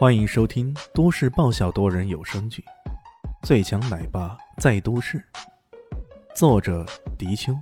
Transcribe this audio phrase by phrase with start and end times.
[0.00, 2.64] 欢迎收听都市爆笑多人有声剧
[3.46, 5.18] 《最强奶爸在都市》，
[6.34, 6.86] 作者：
[7.18, 7.54] 迪秋，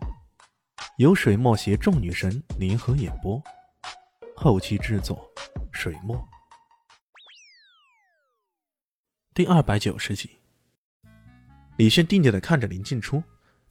[0.98, 3.42] 由水墨携众女神联合演播，
[4.36, 5.28] 后期制作：
[5.72, 6.16] 水墨。
[9.34, 10.30] 第二百九十集，
[11.76, 13.20] 李炫定定的看着林静初，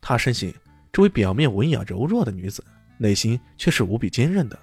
[0.02, 0.54] 他深信
[0.92, 2.62] 这位表面文雅柔弱的女子，
[2.98, 4.60] 内心却是无比坚韧的，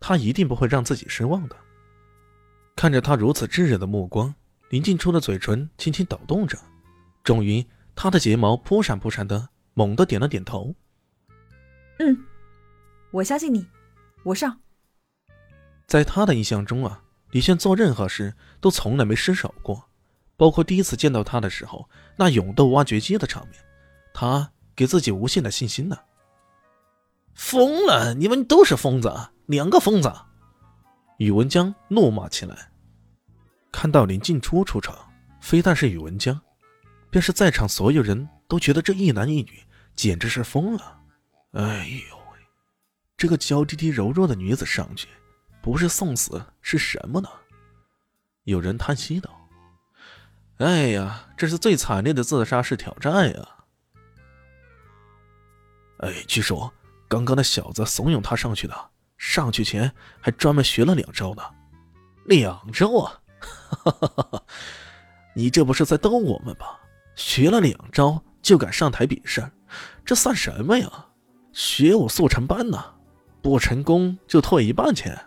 [0.00, 1.56] 她一定不会让自己失望的。
[2.82, 4.34] 看着他如此炙热的目光，
[4.70, 6.58] 林静初的嘴唇轻轻抖动着，
[7.22, 10.74] 终于，他的睫毛扑闪扑闪的，猛地点了点头。
[12.00, 12.24] 嗯，
[13.12, 13.64] 我相信你，
[14.24, 14.58] 我上。
[15.86, 19.88] 在他的印象中啊，李炫做任何事都从来没失手过，
[20.36, 23.60] 包括第一次见到他的时候那勇斗挖掘机的场面，
[24.12, 25.96] 他给自己无限的信心呢。
[27.34, 28.12] 疯了！
[28.14, 29.08] 你们都是疯子，
[29.46, 30.12] 两个疯子！
[31.18, 32.71] 宇文江怒骂起来。
[33.72, 34.96] 看到林静初出场，
[35.40, 36.38] 非但是宇文江，
[37.10, 39.60] 便是在场所有人都觉得这一男一女
[39.96, 41.00] 简直是疯了。
[41.52, 42.38] 哎呦喂，
[43.16, 45.08] 这个娇滴滴柔弱的女子上去，
[45.60, 47.28] 不是送死是什么呢？
[48.44, 49.48] 有人叹息道
[50.58, 53.48] ：“哎呀，这是最惨烈的自杀式挑战呀！”
[55.98, 56.72] 哎，据说
[57.08, 58.90] 刚刚那小子怂恿他上去的。
[59.18, 61.42] 上去前还专门学了两招呢，
[62.24, 63.21] 两招啊！
[65.34, 66.78] 你这不是在逗我们吧？
[67.14, 69.42] 学了两招就敢上台比试，
[70.04, 71.06] 这算什么呀？
[71.52, 72.82] 学武速成班呢，
[73.42, 75.18] 不成功就退一半钱。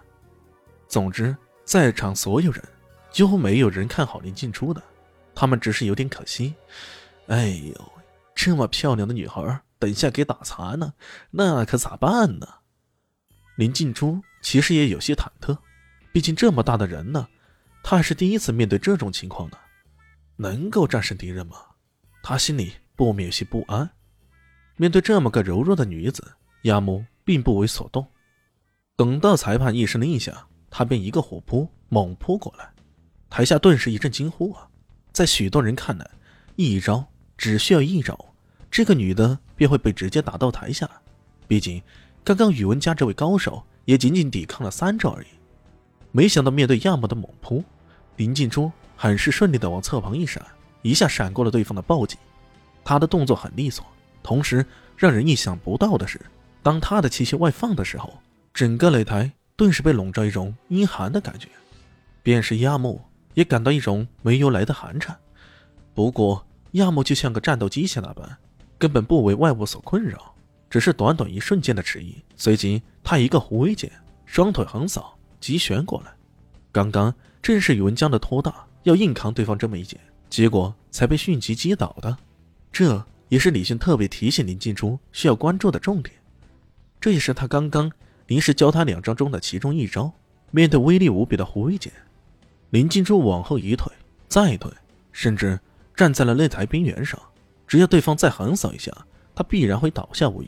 [0.88, 2.64] 总之，在场所有人
[3.12, 4.82] 几乎没有人看好林静初的，
[5.34, 6.56] 他们只是有点可惜。
[7.28, 7.92] 哎呦，
[8.34, 10.94] 这么漂亮的女孩，等下给打残了，
[11.32, 12.48] 那可咋办呢？
[13.58, 15.58] 林静初其实也有些忐忑，
[16.12, 17.28] 毕竟这么大的人呢，
[17.88, 19.58] 他还是第一次面对这种情况呢。
[20.38, 21.58] 能够战胜敌人吗？
[22.24, 23.88] 他心里不免有些不安。
[24.76, 28.08] 面对这么个柔弱的女子，亚木并不为所动。
[28.96, 32.74] 等到裁判一声令下，他便一个虎扑猛扑过来，
[33.30, 34.68] 台下顿时一阵惊呼啊！
[35.14, 36.10] 在许多人看来，
[36.56, 37.06] 一招
[37.38, 38.18] 只需要一招，
[38.72, 40.90] 这个女的便会被直接打到台下。
[41.48, 41.80] 毕竟。
[42.24, 45.28] 刚刚宇文家这位高手也仅仅抵抗了三招而已，
[46.12, 47.64] 没想到面对亚木的猛扑，
[48.18, 50.46] 林静初很是顺利的往侧旁一闪，
[50.82, 52.18] 一下闪过了对方的暴击。
[52.84, 53.86] 他的动作很利索，
[54.22, 54.66] 同时
[54.96, 56.20] 让人意想不到的是，
[56.62, 58.14] 当他的气息外放的时候，
[58.54, 61.50] 整个擂台顿时被笼罩一种阴寒的感觉，
[62.24, 63.02] 便是亚木
[63.34, 65.18] 也感到一种没由来的寒颤。
[65.94, 68.38] 不过亚木就像个战斗机械那般，
[68.78, 70.34] 根本不为外物所困扰。
[70.70, 73.90] 只是短短一瞬间的迟疑，随即他一个狐尾剑，
[74.26, 76.12] 双腿横扫，急旋过来。
[76.72, 77.14] 刚刚
[77.46, 80.00] 正是宇文江的托大，要硬扛对方这么一剑，
[80.32, 82.18] 结果才被迅疾击倒的。
[82.72, 86.16] 这也是李迅特别提醒林静初需要关注的重点。
[87.00, 87.92] 这也是他刚刚
[88.26, 90.12] 临时教他两招中的其中一招。
[90.50, 91.94] 面对威力无比的狐尾剑，
[92.72, 93.94] 林静初往后一退，
[94.28, 94.72] 再退，
[95.12, 95.60] 甚至
[95.96, 97.20] 站在了擂台边缘上。
[97.68, 98.92] 只要对方再横扫一下，
[99.36, 100.48] 他必然会倒下无疑。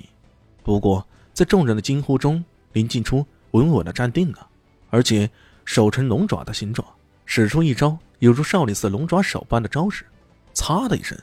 [0.63, 2.43] 不过，在众人的惊呼中，
[2.73, 4.47] 林静初稳稳的站定了，
[4.89, 5.29] 而且
[5.67, 6.87] 手成龙爪的形状，
[7.25, 10.05] 使出一招有如少林寺龙爪手般的招式。
[10.53, 11.17] 擦的一声，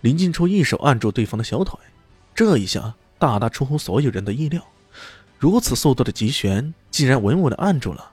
[0.00, 1.78] 林静初一手按住对方的小腿，
[2.34, 4.60] 这一下大大出乎所有人的意料。
[5.38, 8.10] 如此速度的急旋，竟然稳稳的按住了。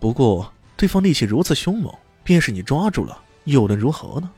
[0.00, 1.94] 不过，对方力气如此凶猛，
[2.24, 4.28] 便是你抓住了，又能如何呢？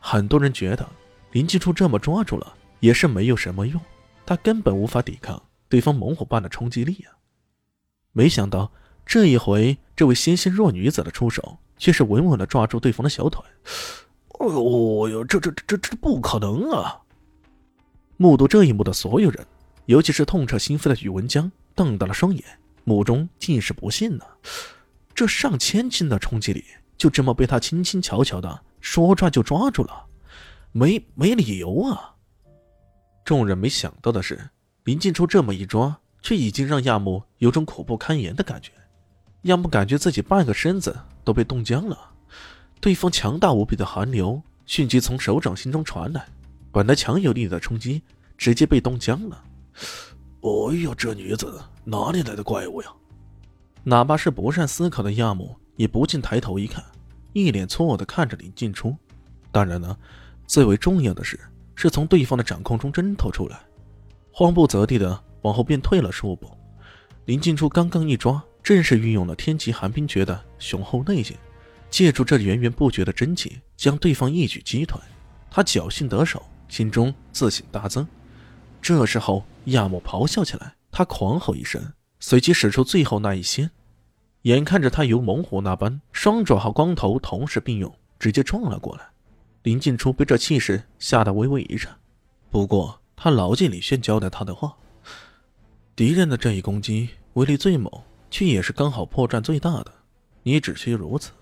[0.00, 0.84] 很多人觉得
[1.30, 3.80] 林静初这么抓住了，也是没有什么用。
[4.26, 7.14] 他根本无法抵抗对方猛虎般的冲击力啊！
[8.12, 8.72] 没想到
[9.10, 13.42] 这一回，这位纤纤弱女子的出手却是稳稳的抓住对方的小腿。
[14.38, 17.00] 哎呦呦，这这这这不可能啊！
[18.16, 19.44] 目睹这一幕的所有人，
[19.86, 22.44] 尤其是痛彻心扉的宇文江，瞪大了双眼，
[22.84, 24.24] 目中尽是不信呢。
[25.12, 26.64] 这上千斤的冲击力，
[26.96, 30.06] 就这么被他轻轻巧巧的说抓就抓住了，
[30.70, 32.14] 没没理由啊！
[33.24, 34.50] 众人没想到的是，
[34.84, 38.70] 林静初这么一抓，却已经让亚木有种苦不堪言的感觉。
[39.42, 41.98] 亚木感觉自己半个身子都被冻僵了。
[42.80, 46.26] 对方强大无比的寒流迅即从手掌心中传来，
[46.72, 48.02] 本来强有力的冲击
[48.38, 49.44] 直接被冻僵了。
[50.42, 52.88] 哎呀，这女子哪里来的怪物呀？
[53.82, 56.84] 哪怕是不善思考的亚木也不禁抬头一看，
[57.32, 58.94] 一脸错愕的看着林静初。
[59.50, 59.98] 当然了，
[60.46, 61.38] 最为重要的是。
[61.76, 63.58] 是从对方的掌控中挣脱出来，
[64.30, 66.46] 慌不择地的往后便退了数步。
[67.24, 71.36] 林静初刚刚一抓，正是运用了天极寒冰诀的雄厚内劲，
[71.90, 74.96] 借助这源源不绝的真气，将对方一举击退。
[75.50, 78.06] 他侥幸得手，心中自信大增。
[78.80, 81.82] 这时候，亚莫咆哮起来，他狂吼一声，
[82.20, 83.68] 随即使出最后那一仙。
[84.42, 89.02] 眼看着他如猛虎那般，双爪和光头同时并用，直接撞了过来。
[89.64, 91.92] 林静初被这气势吓得微微一颤，
[92.50, 94.76] 不过他牢记李炫交代他的话：
[95.96, 97.90] 敌人的这一攻击威力最猛，
[98.30, 99.92] 却也是刚好破绽最大的。
[100.42, 101.32] 你只需如此。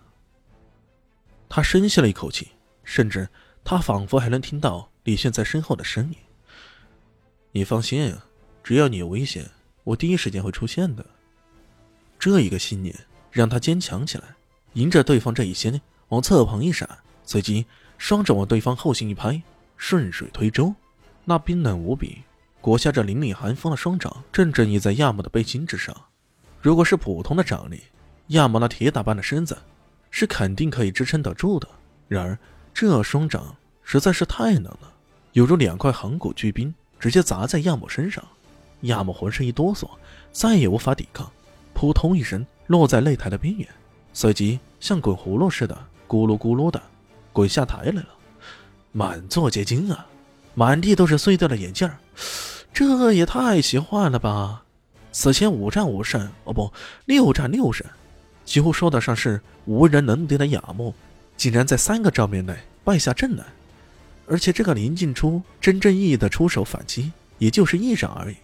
[1.49, 2.49] 他深吸了一口气，
[2.83, 3.29] 甚至
[3.63, 6.17] 他仿佛还能听到李炫在身后的声音。
[7.53, 8.15] 你放心，
[8.63, 9.49] 只要你有危险，
[9.85, 11.05] 我第一时间会出现的。
[12.19, 12.95] 这一个信念
[13.31, 14.25] 让他坚强起来，
[14.75, 16.89] 迎着对方这一仙往侧旁一闪，
[17.23, 17.65] 随即
[17.97, 19.41] 双掌往对方后心一拍，
[19.77, 20.75] 顺水推舟。
[21.25, 22.23] 那冰冷无比、
[22.61, 25.95] 裹挟着凛凛寒风的双掌正正倚在亚木的背心之上。
[26.61, 27.83] 如果是普通的掌力，
[28.29, 29.57] 亚莫那铁打般的身子
[30.11, 31.69] 是肯定可以支撑得住的。
[32.09, 32.39] 然而
[32.75, 34.93] 这双掌实在是太冷了，
[35.33, 36.75] 犹如两块恒古巨冰。
[37.01, 38.25] 直接砸在亚莫身上，
[38.81, 39.89] 亚莫浑身一哆嗦，
[40.33, 41.31] 再也无法抵抗，
[41.73, 43.69] 扑通一声落在擂台的边缘，
[44.13, 45.79] 随即像滚葫芦似的
[46.09, 46.83] 咕噜咕噜的
[47.33, 48.09] 滚下台来了，
[48.91, 50.05] 满座皆惊啊，
[50.55, 51.89] 满地都是碎掉的眼镜
[52.73, 54.65] 这也太奇幻了吧！
[55.11, 56.73] 此前五战五胜，哦不，
[57.07, 57.87] 六战六胜，
[58.45, 60.95] 几乎说得上是无人能敌的雅木，
[61.37, 63.45] 竟然在三个照面内败下阵来。
[64.27, 68.37] 而且这个林静初真正意义的出手反击，也就是一掌而已，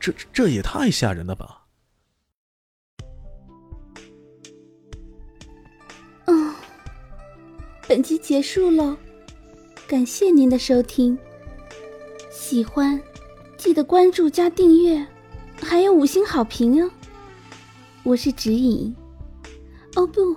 [0.00, 1.60] 这这也太吓人了吧！
[6.24, 6.54] 嗯，
[7.86, 8.96] 本集结束喽，
[9.86, 11.16] 感谢您的收听。
[12.30, 12.98] 喜欢
[13.58, 15.06] 记得关注加订阅，
[15.62, 16.90] 还有五星好评哦。
[18.02, 18.94] 我是指引，
[19.94, 20.34] 哦不，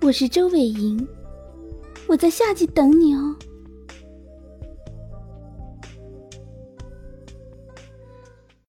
[0.00, 1.06] 我是周伟莹，
[2.06, 3.36] 我在下集等你哦。